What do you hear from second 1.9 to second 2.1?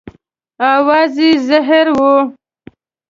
و.